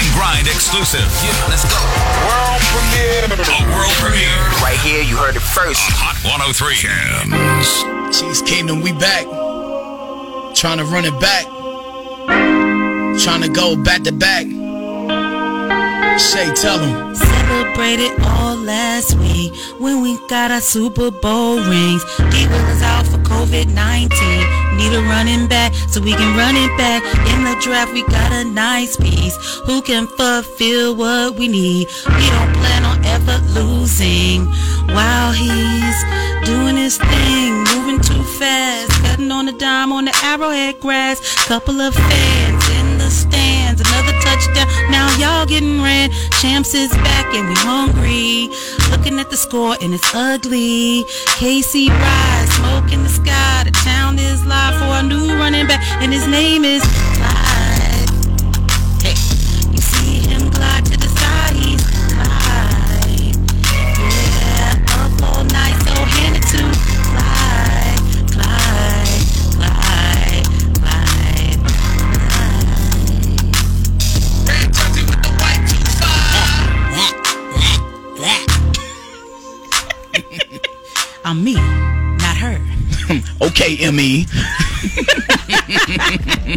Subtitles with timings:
[0.00, 1.04] Morning Grind exclusive.
[1.22, 1.76] Yeah, let's go.
[2.24, 3.20] World premiere.
[3.28, 4.40] A world premiere.
[4.62, 5.82] Right here, you heard it first.
[5.92, 6.74] Hot 103.
[6.74, 8.16] Jams.
[8.16, 9.26] Chiefs Kingdom, we back.
[10.54, 11.44] Trying to run it back.
[13.20, 14.46] Trying to go back to back.
[16.20, 17.14] Shay, tell him.
[17.14, 22.04] Celebrated all last week when we got our Super Bowl rings.
[22.30, 24.10] Diva was out for COVID 19.
[24.76, 27.02] Need a running back so we can run it back.
[27.32, 31.88] In the draft, we got a nice piece who can fulfill what we need.
[32.06, 34.44] We don't plan on ever losing
[34.94, 35.98] while he's
[36.44, 41.18] doing his thing, moving too fast, cutting on the dime on the arrowhead grass.
[41.46, 42.89] Couple of fans in
[45.50, 46.10] getting ran.
[46.40, 48.48] Champs is back and we hungry.
[48.90, 51.04] Looking at the score and it's ugly.
[51.36, 53.64] Casey rise, smoke in the sky.
[53.64, 56.82] The town is live for a new running back, and his name is
[81.24, 82.60] I'm me, not her.
[83.42, 84.26] Okay, M.E.